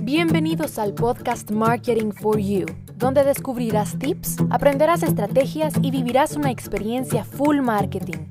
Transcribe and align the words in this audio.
Bienvenidos 0.00 0.80
al 0.80 0.94
podcast 0.94 1.52
Marketing 1.52 2.10
for 2.10 2.40
You, 2.40 2.66
donde 2.96 3.22
descubrirás 3.22 3.96
tips, 3.96 4.38
aprenderás 4.50 5.04
estrategias 5.04 5.74
y 5.80 5.92
vivirás 5.92 6.34
una 6.34 6.50
experiencia 6.50 7.24
full 7.24 7.60
marketing. 7.60 8.30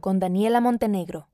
Con 0.00 0.18
Daniela 0.18 0.62
Montenegro. 0.62 1.28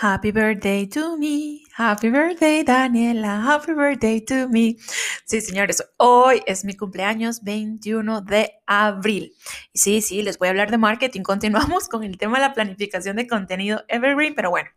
Happy 0.00 0.30
birthday 0.30 0.86
to 0.86 1.18
me, 1.18 1.62
happy 1.76 2.10
birthday 2.10 2.62
Daniela, 2.62 3.42
happy 3.42 3.72
birthday 3.72 4.20
to 4.20 4.48
me. 4.48 4.76
Sí, 5.24 5.40
señores, 5.40 5.82
hoy 5.96 6.42
es 6.46 6.64
mi 6.64 6.76
cumpleaños 6.76 7.42
21 7.42 8.20
de 8.20 8.52
abril. 8.68 9.32
Y 9.72 9.78
sí, 9.80 10.00
sí, 10.00 10.22
les 10.22 10.38
voy 10.38 10.46
a 10.46 10.50
hablar 10.52 10.70
de 10.70 10.78
marketing. 10.78 11.22
Continuamos 11.22 11.88
con 11.88 12.04
el 12.04 12.18
tema 12.18 12.38
de 12.38 12.46
la 12.46 12.54
planificación 12.54 13.16
de 13.16 13.26
contenido 13.26 13.84
Evergreen, 13.88 14.36
pero 14.36 14.50
bueno, 14.50 14.70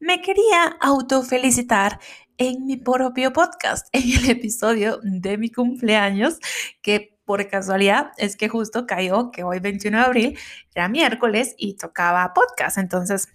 me 0.00 0.20
quería 0.20 0.76
autofelicitar 0.80 1.98
en 2.36 2.66
mi 2.66 2.76
propio 2.76 3.32
podcast, 3.32 3.88
en 3.92 4.02
el 4.02 4.30
episodio 4.30 5.00
de 5.02 5.38
mi 5.38 5.50
cumpleaños, 5.50 6.38
que 6.82 7.18
por 7.24 7.46
casualidad 7.48 8.12
es 8.16 8.36
que 8.36 8.48
justo 8.48 8.86
cayó 8.86 9.30
que 9.30 9.44
hoy 9.44 9.60
21 9.60 9.98
de 9.98 10.04
abril 10.04 10.38
era 10.74 10.88
miércoles 10.88 11.54
y 11.58 11.74
tocaba 11.74 12.32
podcast. 12.32 12.78
Entonces, 12.78 13.28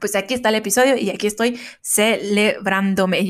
pues 0.00 0.16
aquí 0.16 0.32
está 0.32 0.48
el 0.48 0.54
episodio 0.54 0.96
y 0.96 1.10
aquí 1.10 1.26
estoy 1.26 1.60
celebrándome. 1.82 3.26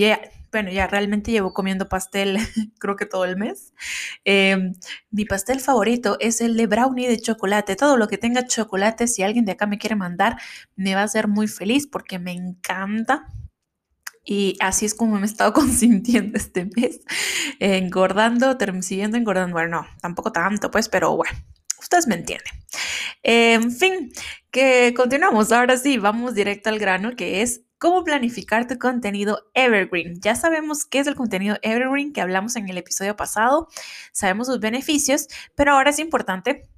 Bueno, 0.50 0.70
ya 0.70 0.86
realmente 0.86 1.30
llevo 1.30 1.52
comiendo 1.52 1.88
pastel 1.88 2.38
creo 2.78 2.96
que 2.96 3.06
todo 3.06 3.24
el 3.24 3.36
mes. 3.36 3.72
Em, 4.24 4.74
mi 5.10 5.24
pastel 5.24 5.60
favorito 5.60 6.16
es 6.20 6.40
el 6.40 6.56
de 6.56 6.66
brownie 6.66 7.08
de 7.08 7.20
chocolate. 7.20 7.76
Todo 7.76 7.96
lo 7.96 8.08
que 8.08 8.18
tenga 8.18 8.46
chocolate, 8.46 9.06
si 9.08 9.22
alguien 9.22 9.44
de 9.44 9.52
acá 9.52 9.66
me 9.66 9.78
quiere 9.78 9.96
mandar, 9.96 10.38
me 10.76 10.94
va 10.94 11.02
a 11.02 11.04
hacer 11.04 11.28
muy 11.28 11.48
feliz 11.48 11.86
porque 11.86 12.18
me 12.18 12.32
encanta. 12.32 13.26
Y 14.24 14.56
así 14.60 14.84
es 14.84 14.94
como 14.94 15.16
me 15.16 15.22
he 15.22 15.24
estado 15.24 15.52
consintiendo 15.54 16.36
este 16.38 16.66
mes, 16.76 17.00
engordando, 17.58 18.56
siguiendo 18.82 19.16
engordando. 19.16 19.54
Bueno, 19.54 19.82
no, 19.82 19.86
tampoco 20.00 20.32
tanto, 20.32 20.70
pues, 20.70 20.88
pero 20.88 21.16
bueno, 21.16 21.38
ustedes 21.80 22.06
me 22.06 22.14
entienden. 22.14 22.52
En 23.22 23.72
fin, 23.72 24.12
que 24.50 24.92
continuamos. 24.96 25.52
Ahora 25.52 25.76
sí, 25.76 25.98
vamos 25.98 26.34
directo 26.34 26.68
al 26.68 26.78
grano, 26.78 27.16
que 27.16 27.42
es 27.42 27.62
cómo 27.78 28.04
planificar 28.04 28.66
tu 28.66 28.78
contenido 28.78 29.48
evergreen. 29.54 30.20
Ya 30.20 30.34
sabemos 30.34 30.84
qué 30.84 30.98
es 30.98 31.06
el 31.06 31.14
contenido 31.14 31.56
evergreen 31.62 32.12
que 32.12 32.20
hablamos 32.20 32.56
en 32.56 32.68
el 32.68 32.78
episodio 32.78 33.16
pasado, 33.16 33.68
sabemos 34.12 34.48
sus 34.48 34.60
beneficios, 34.60 35.28
pero 35.54 35.72
ahora 35.72 35.90
es 35.90 35.98
importante 35.98 36.68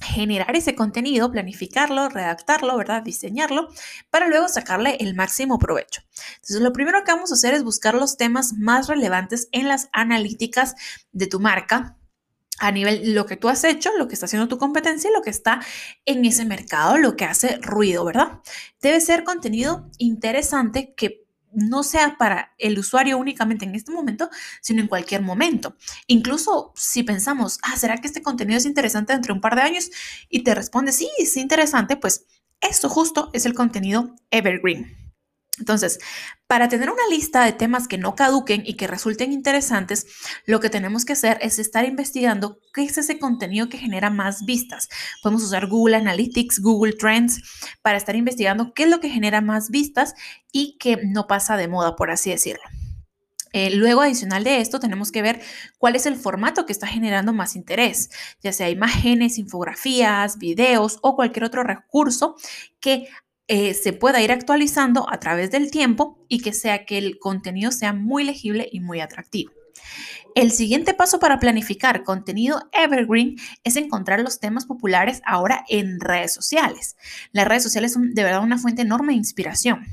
generar 0.00 0.54
ese 0.56 0.74
contenido, 0.74 1.30
planificarlo, 1.30 2.08
redactarlo, 2.08 2.76
¿verdad? 2.76 3.02
Diseñarlo 3.02 3.68
para 4.10 4.28
luego 4.28 4.48
sacarle 4.48 4.96
el 5.00 5.14
máximo 5.14 5.58
provecho. 5.58 6.02
Entonces, 6.36 6.60
lo 6.60 6.72
primero 6.72 7.04
que 7.04 7.12
vamos 7.12 7.30
a 7.30 7.34
hacer 7.34 7.54
es 7.54 7.64
buscar 7.64 7.94
los 7.94 8.16
temas 8.16 8.54
más 8.54 8.88
relevantes 8.88 9.48
en 9.52 9.68
las 9.68 9.88
analíticas 9.92 10.74
de 11.12 11.26
tu 11.26 11.40
marca, 11.40 11.96
a 12.58 12.70
nivel 12.70 13.14
lo 13.14 13.26
que 13.26 13.36
tú 13.36 13.48
has 13.48 13.64
hecho, 13.64 13.90
lo 13.98 14.08
que 14.08 14.14
está 14.14 14.26
haciendo 14.26 14.48
tu 14.48 14.58
competencia 14.58 15.10
lo 15.10 15.22
que 15.22 15.30
está 15.30 15.60
en 16.04 16.24
ese 16.24 16.44
mercado, 16.44 16.96
lo 16.98 17.16
que 17.16 17.24
hace 17.24 17.58
ruido, 17.60 18.04
¿verdad? 18.04 18.40
Debe 18.80 19.00
ser 19.00 19.24
contenido 19.24 19.90
interesante 19.98 20.94
que 20.94 21.24
no 21.54 21.82
sea 21.82 22.16
para 22.18 22.52
el 22.58 22.78
usuario 22.78 23.16
únicamente 23.16 23.64
en 23.64 23.74
este 23.74 23.92
momento, 23.92 24.28
sino 24.60 24.80
en 24.80 24.88
cualquier 24.88 25.22
momento. 25.22 25.76
Incluso 26.08 26.72
si 26.74 27.04
pensamos, 27.04 27.58
ah, 27.62 27.76
¿será 27.76 27.98
que 27.98 28.08
este 28.08 28.22
contenido 28.22 28.58
es 28.58 28.66
interesante 28.66 29.12
dentro 29.12 29.32
de 29.32 29.38
un 29.38 29.40
par 29.40 29.54
de 29.54 29.62
años? 29.62 29.90
Y 30.28 30.42
te 30.42 30.54
responde, 30.54 30.92
sí, 30.92 31.08
es 31.18 31.36
interesante, 31.36 31.96
pues 31.96 32.26
esto 32.60 32.88
justo 32.88 33.30
es 33.32 33.46
el 33.46 33.54
contenido 33.54 34.16
evergreen. 34.30 35.03
Entonces, 35.58 36.00
para 36.48 36.68
tener 36.68 36.90
una 36.90 37.06
lista 37.10 37.44
de 37.44 37.52
temas 37.52 37.86
que 37.86 37.96
no 37.96 38.16
caduquen 38.16 38.64
y 38.66 38.74
que 38.74 38.88
resulten 38.88 39.32
interesantes, 39.32 40.06
lo 40.46 40.58
que 40.58 40.68
tenemos 40.68 41.04
que 41.04 41.12
hacer 41.12 41.38
es 41.42 41.60
estar 41.60 41.84
investigando 41.84 42.58
qué 42.72 42.82
es 42.82 42.98
ese 42.98 43.20
contenido 43.20 43.68
que 43.68 43.78
genera 43.78 44.10
más 44.10 44.44
vistas. 44.44 44.88
Podemos 45.22 45.44
usar 45.44 45.68
Google 45.68 45.96
Analytics, 45.96 46.60
Google 46.60 46.94
Trends 46.94 47.40
para 47.82 47.98
estar 47.98 48.16
investigando 48.16 48.72
qué 48.74 48.84
es 48.84 48.90
lo 48.90 48.98
que 48.98 49.10
genera 49.10 49.40
más 49.40 49.70
vistas 49.70 50.14
y 50.50 50.76
que 50.78 50.98
no 51.04 51.28
pasa 51.28 51.56
de 51.56 51.68
moda, 51.68 51.94
por 51.94 52.10
así 52.10 52.30
decirlo. 52.30 52.62
Eh, 53.52 53.70
luego, 53.70 54.00
adicional 54.00 54.42
de 54.42 54.60
esto, 54.60 54.80
tenemos 54.80 55.12
que 55.12 55.22
ver 55.22 55.40
cuál 55.78 55.94
es 55.94 56.06
el 56.06 56.16
formato 56.16 56.66
que 56.66 56.72
está 56.72 56.88
generando 56.88 57.32
más 57.32 57.54
interés, 57.54 58.10
ya 58.42 58.52
sea 58.52 58.68
imágenes, 58.68 59.38
infografías, 59.38 60.38
videos 60.38 60.98
o 61.02 61.14
cualquier 61.14 61.44
otro 61.44 61.62
recurso 61.62 62.34
que 62.80 63.06
eh, 63.46 63.74
se 63.74 63.92
pueda 63.92 64.22
ir 64.22 64.32
actualizando 64.32 65.10
a 65.10 65.20
través 65.20 65.50
del 65.50 65.70
tiempo 65.70 66.18
y 66.28 66.40
que 66.40 66.52
sea 66.52 66.84
que 66.86 66.98
el 66.98 67.18
contenido 67.18 67.72
sea 67.72 67.92
muy 67.92 68.24
legible 68.24 68.68
y 68.72 68.80
muy 68.80 69.00
atractivo. 69.00 69.52
El 70.34 70.50
siguiente 70.50 70.94
paso 70.94 71.20
para 71.20 71.38
planificar 71.38 72.02
contenido 72.02 72.68
evergreen 72.72 73.36
es 73.62 73.76
encontrar 73.76 74.20
los 74.20 74.40
temas 74.40 74.66
populares 74.66 75.20
ahora 75.24 75.64
en 75.68 76.00
redes 76.00 76.32
sociales. 76.32 76.96
Las 77.32 77.46
redes 77.46 77.62
sociales 77.62 77.92
son 77.92 78.14
de 78.14 78.24
verdad 78.24 78.42
una 78.42 78.58
fuente 78.58 78.82
enorme 78.82 79.12
de 79.12 79.18
inspiración. 79.18 79.84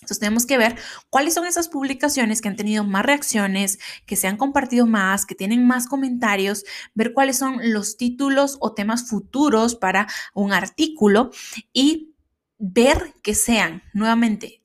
Entonces 0.00 0.20
tenemos 0.20 0.46
que 0.46 0.58
ver 0.58 0.76
cuáles 1.10 1.34
son 1.34 1.46
esas 1.46 1.68
publicaciones 1.68 2.40
que 2.40 2.48
han 2.48 2.56
tenido 2.56 2.84
más 2.84 3.04
reacciones, 3.04 3.78
que 4.06 4.16
se 4.16 4.28
han 4.28 4.36
compartido 4.36 4.86
más, 4.86 5.26
que 5.26 5.34
tienen 5.34 5.66
más 5.66 5.86
comentarios, 5.86 6.64
ver 6.94 7.12
cuáles 7.12 7.36
son 7.36 7.58
los 7.72 7.96
títulos 7.96 8.56
o 8.60 8.74
temas 8.74 9.08
futuros 9.08 9.74
para 9.74 10.06
un 10.34 10.52
artículo 10.52 11.30
y 11.72 12.09
ver 12.60 13.14
que 13.22 13.34
sean 13.34 13.82
nuevamente 13.92 14.60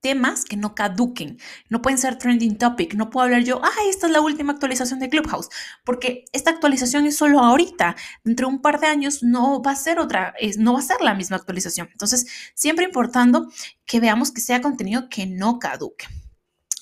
temas 0.00 0.44
que 0.44 0.58
no 0.58 0.74
caduquen, 0.74 1.38
no 1.70 1.80
pueden 1.80 1.96
ser 1.96 2.18
trending 2.18 2.58
topic, 2.58 2.94
no 2.94 3.08
puedo 3.08 3.24
hablar 3.24 3.42
yo, 3.42 3.62
ah, 3.64 3.70
esta 3.88 4.06
es 4.06 4.12
la 4.12 4.20
última 4.20 4.52
actualización 4.52 5.00
de 5.00 5.08
Clubhouse, 5.08 5.48
porque 5.82 6.26
esta 6.32 6.50
actualización 6.50 7.06
es 7.06 7.16
solo 7.16 7.40
ahorita, 7.40 7.96
dentro 8.22 8.48
de 8.48 8.54
un 8.54 8.60
par 8.60 8.80
de 8.80 8.86
años 8.86 9.22
no 9.22 9.62
va 9.62 9.70
a 9.70 9.76
ser 9.76 9.98
otra, 9.98 10.34
no 10.58 10.74
va 10.74 10.80
a 10.80 10.82
ser 10.82 11.00
la 11.00 11.14
misma 11.14 11.36
actualización. 11.36 11.88
Entonces, 11.90 12.26
siempre 12.54 12.84
importando 12.84 13.50
que 13.86 13.98
veamos 13.98 14.30
que 14.30 14.42
sea 14.42 14.60
contenido 14.60 15.08
que 15.08 15.24
no 15.24 15.58
caduque. 15.58 16.04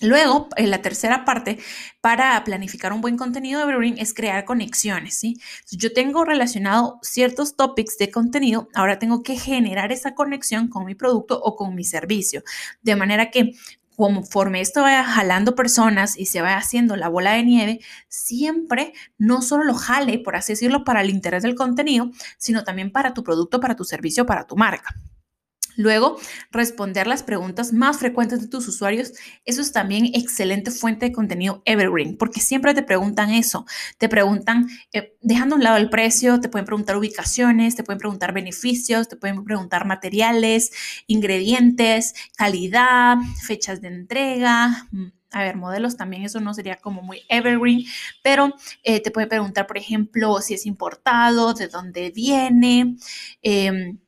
Luego, 0.02 0.48
en 0.56 0.70
la 0.70 0.82
tercera 0.82 1.24
parte, 1.24 1.58
para 2.00 2.42
planificar 2.42 2.92
un 2.92 3.00
buen 3.00 3.16
contenido 3.16 3.58
de 3.58 3.64
Evergreen 3.64 3.98
es 3.98 4.12
crear 4.12 4.44
conexiones, 4.44 5.14
¿sí? 5.14 5.38
yo 5.70 5.92
tengo 5.92 6.24
relacionado 6.24 6.98
ciertos 7.02 7.54
topics 7.54 7.96
de 7.98 8.10
contenido, 8.10 8.68
ahora 8.74 8.98
tengo 8.98 9.22
que 9.22 9.36
generar 9.36 9.92
esa 9.92 10.16
conexión 10.16 10.66
con 10.66 10.84
mi 10.84 10.96
producto 10.96 11.40
o 11.40 11.54
con 11.54 11.76
mi 11.76 11.84
servicio, 11.84 12.42
de 12.82 12.96
manera 12.96 13.30
que 13.30 13.52
conforme 13.94 14.60
esto 14.60 14.82
vaya 14.82 15.04
jalando 15.04 15.54
personas 15.54 16.18
y 16.18 16.26
se 16.26 16.42
vaya 16.42 16.56
haciendo 16.56 16.96
la 16.96 17.08
bola 17.08 17.34
de 17.34 17.44
nieve, 17.44 17.80
siempre 18.08 18.94
no 19.18 19.40
solo 19.40 19.62
lo 19.62 19.74
jale, 19.74 20.18
por 20.18 20.34
así 20.34 20.54
decirlo, 20.54 20.82
para 20.82 21.02
el 21.02 21.10
interés 21.10 21.44
del 21.44 21.54
contenido, 21.54 22.10
sino 22.38 22.64
también 22.64 22.90
para 22.90 23.14
tu 23.14 23.22
producto, 23.22 23.60
para 23.60 23.76
tu 23.76 23.84
servicio, 23.84 24.26
para 24.26 24.46
tu 24.48 24.56
marca. 24.56 24.96
Luego, 25.76 26.18
responder 26.50 27.06
las 27.06 27.22
preguntas 27.22 27.72
más 27.72 27.98
frecuentes 27.98 28.40
de 28.40 28.48
tus 28.48 28.68
usuarios. 28.68 29.12
Eso 29.44 29.62
es 29.62 29.72
también 29.72 30.06
excelente 30.14 30.70
fuente 30.70 31.06
de 31.06 31.12
contenido 31.12 31.62
evergreen, 31.64 32.16
porque 32.16 32.40
siempre 32.40 32.74
te 32.74 32.82
preguntan 32.82 33.30
eso. 33.30 33.66
Te 33.98 34.08
preguntan, 34.08 34.68
eh, 34.92 35.14
dejando 35.22 35.54
a 35.54 35.58
un 35.58 35.64
lado 35.64 35.76
el 35.78 35.90
precio, 35.90 36.40
te 36.40 36.48
pueden 36.48 36.66
preguntar 36.66 36.96
ubicaciones, 36.96 37.76
te 37.76 37.84
pueden 37.84 37.98
preguntar 37.98 38.32
beneficios, 38.32 39.08
te 39.08 39.16
pueden 39.16 39.44
preguntar 39.44 39.86
materiales, 39.86 40.72
ingredientes, 41.06 42.14
calidad, 42.36 43.16
fechas 43.46 43.80
de 43.80 43.88
entrega. 43.88 44.88
Mm, 44.92 45.06
a 45.32 45.42
ver, 45.42 45.56
modelos 45.56 45.96
también, 45.96 46.24
eso 46.24 46.40
no 46.40 46.52
sería 46.52 46.76
como 46.76 47.02
muy 47.02 47.22
evergreen, 47.28 47.84
pero 48.22 48.54
eh, 48.82 49.00
te 49.00 49.10
puede 49.10 49.26
preguntar, 49.26 49.66
por 49.66 49.78
ejemplo, 49.78 50.40
si 50.42 50.54
es 50.54 50.66
importado, 50.66 51.54
de 51.54 51.68
dónde 51.68 52.10
viene. 52.10 52.96
Em, 53.42 53.98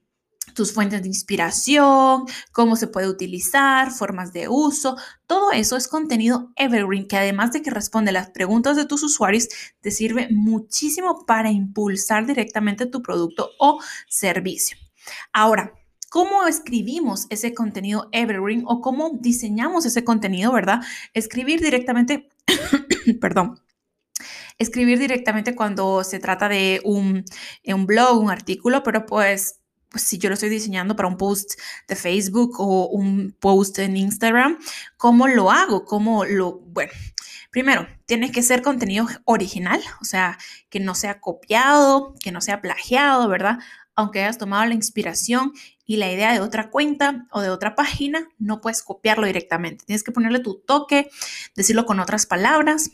tus 0.55 0.73
fuentes 0.73 1.03
de 1.03 1.09
inspiración, 1.09 2.25
cómo 2.53 2.77
se 2.77 2.87
puede 2.87 3.09
utilizar, 3.09 3.91
formas 3.91 4.33
de 4.33 4.49
uso, 4.49 4.97
todo 5.27 5.53
eso 5.53 5.77
es 5.77 5.89
contenido 5.89 6.53
evergreen 6.57 7.07
que 7.07 7.17
además 7.17 7.53
de 7.53 7.63
que 7.63 7.71
responde 7.71 8.13
las 8.13 8.31
preguntas 8.31 8.77
de 8.77 8.87
tus 8.87 9.03
usuarios, 9.03 9.49
te 9.81 9.91
sirve 9.91 10.29
muchísimo 10.31 11.25
para 11.27 11.51
impulsar 11.51 12.27
directamente 12.27 12.87
tu 12.87 13.03
producto 13.03 13.51
o 13.59 13.81
servicio. 14.09 14.79
Ahora, 15.33 15.75
¿Cómo 16.11 16.47
escribimos 16.47 17.27
ese 17.29 17.55
contenido 17.55 18.09
evergreen 18.13 18.63
o 18.69 18.81
cómo 18.81 19.19
diseñamos 19.21 19.85
ese 19.85 20.05
contenido, 20.05 20.53
verdad? 20.53 20.81
Escribir 21.13 21.61
directamente, 21.61 22.29
perdón, 23.21 23.61
escribir 24.59 25.01
directamente 25.01 25.57
cuando 25.57 26.05
se 26.05 26.21
trata 26.21 26.49
de 26.49 26.81
un, 26.85 27.25
un 27.67 27.87
blog, 27.87 28.21
un 28.21 28.31
artículo, 28.31 28.85
pero 28.85 29.07
pues 29.07 29.61
pues 29.95 30.03
si 30.03 30.19
yo 30.19 30.29
lo 30.29 30.35
estoy 30.35 30.49
diseñando 30.49 30.97
para 30.97 31.09
un 31.09 31.17
post 31.17 31.53
de 31.87 31.95
Facebook 31.95 32.57
o 32.59 32.89
un 32.89 33.37
post 33.39 33.79
en 33.79 33.97
Instagram, 33.97 34.59
¿cómo 34.97 35.29
lo 35.29 35.53
hago? 35.53 35.85
¿Cómo 35.85 36.25
lo, 36.25 36.59
bueno, 36.59 36.91
primero, 37.53 37.87
tiene 38.05 38.33
que 38.33 38.43
ser 38.43 38.61
contenido 38.61 39.07
original, 39.25 39.81
o 40.01 40.05
sea, 40.05 40.37
que 40.69 40.81
no 40.81 40.97
sea 40.97 41.21
copiado, 41.21 42.17
que 42.19 42.33
no 42.33 42.41
sea 42.41 42.61
plagiado, 42.61 43.29
¿verdad? 43.29 43.61
Aunque 43.95 44.21
hayas 44.21 44.37
tomado 44.37 44.67
la 44.67 44.75
inspiración 44.75 45.53
y 45.87 45.99
la 45.99 46.11
idea 46.11 46.33
de 46.33 46.41
otra 46.41 46.71
cuenta 46.71 47.29
o 47.31 47.41
de 47.41 47.51
otra 47.51 47.77
página, 47.77 48.27
no 48.37 48.61
puedes 48.61 48.83
copiarlo 48.83 49.29
directamente. 49.29 49.85
Tienes 49.85 50.03
que 50.03 50.11
ponerle 50.11 50.41
tu 50.41 50.61
toque, 50.67 51.09
decirlo 51.55 51.87
con 51.87 52.01
otras 52.01 52.27
palabras. 52.27 52.91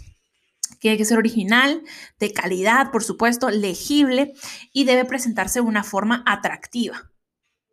Tiene 0.78 0.96
que 0.96 1.04
ser 1.04 1.18
original, 1.18 1.82
de 2.18 2.32
calidad, 2.32 2.90
por 2.90 3.04
supuesto, 3.04 3.50
legible 3.50 4.34
y 4.72 4.84
debe 4.84 5.04
presentarse 5.04 5.60
de 5.60 5.66
una 5.66 5.84
forma 5.84 6.22
atractiva. 6.26 7.10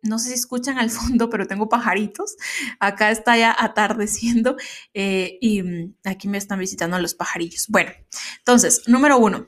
No 0.02 0.18
sé 0.18 0.28
si 0.28 0.34
escuchan 0.34 0.78
al 0.78 0.90
fondo, 0.90 1.28
pero 1.30 1.46
tengo 1.46 1.68
pajaritos. 1.68 2.36
Acá 2.80 3.10
está 3.10 3.36
ya 3.36 3.54
atardeciendo 3.58 4.56
eh, 4.94 5.38
y 5.40 5.62
mm, 5.62 5.94
aquí 6.04 6.28
me 6.28 6.38
están 6.38 6.58
visitando 6.58 6.98
los 6.98 7.14
pajarillos. 7.14 7.66
Bueno, 7.68 7.90
entonces, 8.38 8.82
número 8.86 9.18
uno, 9.18 9.46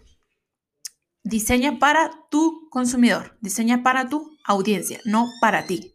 diseña 1.23 1.79
para 1.79 2.11
tu 2.31 2.69
consumidor, 2.71 3.37
diseña 3.41 3.83
para 3.83 4.09
tu 4.09 4.39
audiencia, 4.45 5.01
no 5.05 5.29
para 5.41 5.67
ti. 5.67 5.95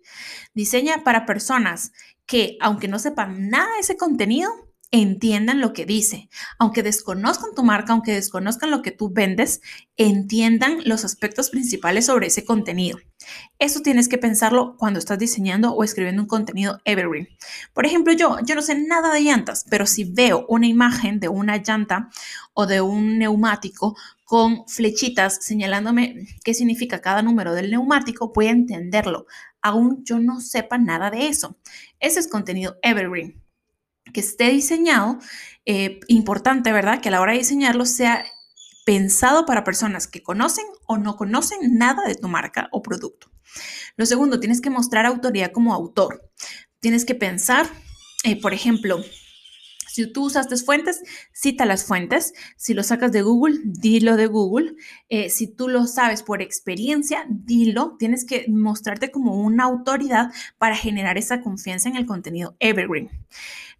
Diseña 0.54 1.04
para 1.04 1.25
personas 1.25 1.92
que, 2.25 2.57
aunque 2.62 2.88
no 2.88 3.00
sepan 3.00 3.50
nada 3.50 3.74
de 3.74 3.80
ese 3.80 3.98
contenido, 3.98 4.50
entiendan 4.91 5.59
lo 5.61 5.73
que 5.73 5.85
dice. 5.85 6.29
Aunque 6.59 6.83
desconozcan 6.83 7.55
tu 7.55 7.63
marca, 7.63 7.93
aunque 7.93 8.13
desconozcan 8.13 8.71
lo 8.71 8.81
que 8.81 8.91
tú 8.91 9.09
vendes, 9.09 9.61
entiendan 9.97 10.79
los 10.85 11.03
aspectos 11.05 11.49
principales 11.49 12.05
sobre 12.05 12.27
ese 12.27 12.45
contenido. 12.45 12.99
Eso 13.57 13.81
tienes 13.81 14.07
que 14.07 14.17
pensarlo 14.17 14.75
cuando 14.77 14.99
estás 14.99 15.17
diseñando 15.17 15.73
o 15.73 15.83
escribiendo 15.83 16.21
un 16.21 16.27
contenido 16.27 16.79
evergreen. 16.85 17.27
Por 17.73 17.85
ejemplo, 17.85 18.13
yo, 18.13 18.37
yo 18.45 18.55
no 18.55 18.61
sé 18.61 18.75
nada 18.75 19.13
de 19.13 19.21
llantas, 19.21 19.65
pero 19.69 19.85
si 19.85 20.03
veo 20.03 20.45
una 20.47 20.67
imagen 20.67 21.19
de 21.19 21.29
una 21.29 21.57
llanta 21.57 22.09
o 22.53 22.67
de 22.67 22.81
un 22.81 23.17
neumático 23.17 23.97
con 24.25 24.67
flechitas 24.67 25.39
señalándome 25.41 26.27
qué 26.43 26.53
significa 26.53 27.01
cada 27.01 27.21
número 27.21 27.53
del 27.53 27.71
neumático, 27.71 28.31
voy 28.33 28.47
a 28.47 28.51
entenderlo, 28.51 29.25
aún 29.61 30.03
yo 30.03 30.19
no 30.19 30.41
sepa 30.41 30.77
nada 30.77 31.09
de 31.09 31.27
eso. 31.27 31.57
Ese 31.99 32.19
es 32.19 32.27
contenido 32.27 32.77
evergreen 32.81 33.44
que 34.13 34.19
esté 34.19 34.50
diseñado, 34.50 35.19
eh, 35.66 36.00
importante, 36.07 36.72
¿verdad? 36.72 37.02
Que 37.02 37.10
a 37.10 37.12
la 37.12 37.22
hora 37.22 37.34
de 37.34 37.40
diseñarlo 37.40 37.86
sea 37.86 38.25
pensado 38.86 39.46
para 39.46 39.63
personas 39.63 40.07
que 40.07 40.22
conocen 40.24 40.66
o 40.86 40.98
no 40.98 41.18
conocen 41.18 41.78
nada 41.78 42.07
de 42.07 42.16
tu 42.16 42.28
marca 42.28 42.69
o 42.72 42.81
producto. 42.81 43.31
Lo 43.98 44.06
segundo, 44.06 44.40
tienes 44.40 44.62
que 44.62 44.69
mostrar 44.69 45.06
autoridad 45.06 45.52
como 45.52 45.74
autor. 45.74 46.30
Tienes 46.80 47.06
que 47.06 47.16
pensar, 47.16 47.68
eh, 48.24 48.40
por 48.40 48.54
ejemplo, 48.54 49.04
si 49.96 50.12
tú 50.12 50.25
usaste 50.25 50.57
fuentes, 50.57 51.02
cita 51.31 51.66
las 51.66 51.86
fuentes. 51.86 52.34
Si 52.57 52.74
lo 52.74 52.84
sacas 52.84 53.13
de 53.13 53.22
Google, 53.22 53.62
dilo 53.63 54.18
de 54.18 54.28
Google. 54.28 54.75
Eh, 55.07 55.30
si 55.30 55.48
tú 55.48 55.69
lo 55.69 55.88
sabes 55.88 56.22
por 56.22 56.42
experiencia, 56.42 57.25
dilo. 57.30 57.96
Tienes 57.98 58.25
que 58.25 58.46
mostrarte 58.50 59.10
como 59.10 59.36
una 59.36 59.63
autoridad 59.63 60.34
para 60.57 60.75
generar 60.75 61.18
esa 61.18 61.40
confianza 61.40 61.88
en 61.88 61.96
el 61.96 62.06
contenido 62.06 62.57
evergreen. 62.60 63.10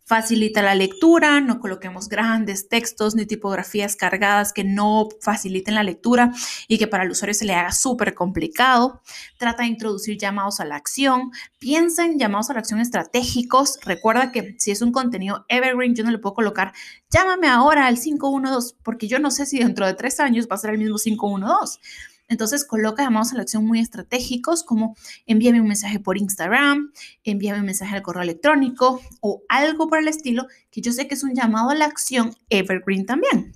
Facilita 0.08 0.62
la 0.62 0.76
lectura, 0.76 1.42
no 1.42 1.60
coloquemos 1.60 2.10
grandes 2.10 2.70
textos 2.70 3.16
ni 3.16 3.26
tipografías 3.26 3.96
cargadas 3.96 4.54
que 4.54 4.64
no 4.64 5.10
faciliten 5.20 5.74
la 5.74 5.82
lectura 5.82 6.32
y 6.68 6.78
que 6.78 6.86
para 6.86 7.04
el 7.04 7.10
usuario 7.10 7.34
se 7.34 7.46
le 7.46 7.56
haga 7.56 7.72
súper 7.72 8.14
complicado. 8.14 9.02
Trata 9.40 9.64
de 9.64 9.70
introducir 9.70 10.20
llamados 10.20 10.60
a 10.60 10.66
la 10.66 10.76
acción. 10.76 11.32
Piensa 11.58 12.06
en 12.06 12.20
llamados 12.20 12.52
a 12.52 12.54
la 12.54 12.60
acción 12.60 12.80
estratégicos. 12.80 13.80
Recuerda 13.84 14.32
que 14.32 14.56
si 14.60 14.70
es 14.70 14.84
un 14.84 14.92
contenido 14.92 15.44
evergreen, 15.50 15.96
yo 15.96 16.04
no 16.04 16.12
le 16.12 16.20
puedo 16.20 16.36
colocar 16.36 16.74
llámame 17.10 17.48
ahora 17.48 17.88
al 17.88 17.98
512 17.98 18.76
porque 18.84 19.08
yo 19.08 19.20
no 19.20 19.32
sé 19.32 19.46
si 19.46 19.60
dentro 19.60 19.88
de 19.88 19.94
tres 19.94 20.20
años 20.20 20.48
va 20.50 20.56
a 20.56 20.60
ser 20.60 20.72
el 20.72 20.78
mismo 20.78 20.98
512. 20.98 21.80
Entonces 22.28 22.66
coloca 22.66 23.04
llamados 23.04 23.32
a 23.32 23.36
la 23.36 23.42
acción 23.44 23.66
muy 23.66 23.80
estratégicos 23.80 24.64
como 24.64 24.96
envíame 25.26 25.62
un 25.62 25.68
mensaje 25.68 26.00
por 26.00 26.18
Instagram, 26.18 26.92
envíame 27.24 27.60
un 27.60 27.66
mensaje 27.66 27.96
al 27.96 28.02
correo 28.02 28.24
electrónico 28.24 29.02
o 29.22 29.44
algo 29.50 29.88
por 29.88 30.00
el 30.00 30.08
estilo 30.08 30.48
que 30.72 30.82
yo 30.82 30.92
sé 30.92 31.08
que 31.08 31.16
es 31.16 31.24
un 31.24 31.36
llamado 31.36 31.70
a 31.70 31.76
la 31.76 31.86
acción 31.86 32.36
evergreen 32.50 33.06
también. 33.06 33.54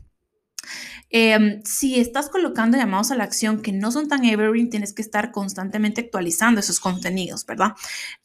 Em, 1.12 1.64
si 1.64 2.00
estás 2.00 2.30
colocando 2.30 2.78
llamados 2.78 3.10
a 3.10 3.16
la 3.16 3.24
acción 3.24 3.64
que 3.64 3.72
no 3.72 3.92
son 3.92 4.08
tan 4.08 4.26
evergreen, 4.26 4.70
tienes 4.70 4.94
que 4.94 5.02
estar 5.02 5.32
constantemente 5.32 6.02
actualizando 6.02 6.60
esos 6.60 6.80
contenidos, 6.80 7.46
¿verdad? 7.48 7.74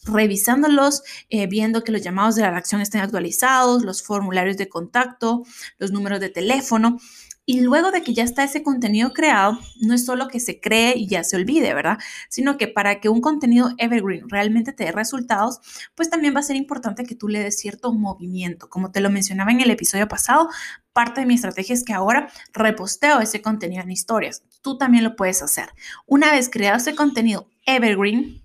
Revisándolos, 0.04 1.02
eh, 1.30 1.46
viendo 1.46 1.82
que 1.82 1.92
los 1.92 2.02
llamados 2.02 2.34
de 2.34 2.42
la 2.42 2.56
acción 2.56 2.82
estén 2.82 3.00
actualizados, 3.00 3.84
los 3.84 4.02
formularios 4.02 4.58
de 4.58 4.68
contacto, 4.68 5.44
los 5.78 5.92
números 5.92 6.20
de 6.20 6.28
teléfono. 6.28 6.98
Y 7.46 7.60
luego 7.60 7.90
de 7.90 8.02
que 8.02 8.14
ya 8.14 8.24
está 8.24 8.42
ese 8.42 8.62
contenido 8.62 9.12
creado, 9.12 9.58
no 9.80 9.92
es 9.92 10.06
solo 10.06 10.28
que 10.28 10.40
se 10.40 10.60
cree 10.60 10.94
y 10.96 11.08
ya 11.08 11.24
se 11.24 11.36
olvide, 11.36 11.74
¿verdad? 11.74 11.98
Sino 12.30 12.56
que 12.56 12.68
para 12.68 13.00
que 13.00 13.10
un 13.10 13.20
contenido 13.20 13.70
evergreen 13.76 14.30
realmente 14.30 14.72
te 14.72 14.84
dé 14.84 14.92
resultados, 14.92 15.60
pues 15.94 16.08
también 16.08 16.34
va 16.34 16.40
a 16.40 16.44
ser 16.44 16.56
importante 16.56 17.04
que 17.04 17.14
tú 17.14 17.28
le 17.28 17.40
des 17.40 17.58
cierto 17.58 17.92
movimiento. 17.92 18.70
Como 18.70 18.92
te 18.92 19.00
lo 19.00 19.10
mencionaba 19.10 19.50
en 19.50 19.60
el 19.60 19.70
episodio 19.70 20.08
pasado, 20.08 20.48
parte 20.94 21.20
de 21.20 21.26
mi 21.26 21.34
estrategia 21.34 21.74
es 21.74 21.84
que 21.84 21.92
ahora 21.92 22.30
reposteo 22.54 23.20
ese 23.20 23.42
contenido 23.42 23.82
en 23.82 23.90
historias. 23.90 24.42
Tú 24.62 24.78
también 24.78 25.04
lo 25.04 25.14
puedes 25.14 25.42
hacer. 25.42 25.68
Una 26.06 26.32
vez 26.32 26.48
creado 26.48 26.78
ese 26.78 26.94
contenido 26.94 27.50
evergreen, 27.66 28.43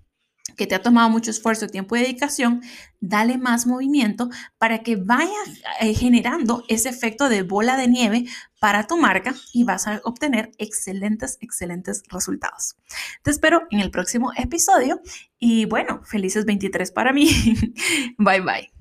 que 0.59 0.67
te 0.67 0.75
ha 0.75 0.81
tomado 0.81 1.09
mucho 1.09 1.31
esfuerzo, 1.31 1.67
tiempo 1.67 1.95
y 1.95 2.01
dedicación, 2.01 2.61
dale 2.99 3.37
más 3.37 3.65
movimiento 3.65 4.29
para 4.57 4.79
que 4.79 4.97
vaya 4.97 5.31
eh, 5.79 5.93
generando 5.93 6.65
ese 6.67 6.89
efecto 6.89 7.29
de 7.29 7.43
bola 7.43 7.77
de 7.77 7.87
nieve 7.87 8.25
para 8.59 8.85
tu 8.85 8.97
marca 8.97 9.33
y 9.53 9.63
vas 9.63 9.87
a 9.87 10.01
obtener 10.03 10.51
excelentes, 10.57 11.37
excelentes 11.39 12.03
resultados. 12.09 12.75
Te 13.23 13.31
espero 13.31 13.61
en 13.71 13.79
el 13.79 13.89
próximo 13.89 14.33
episodio 14.35 14.99
y 15.39 15.63
bueno, 15.63 16.01
felices 16.03 16.43
23 16.43 16.91
para 16.91 17.13
mí. 17.13 17.29
bye 18.17 18.41
bye. 18.41 18.78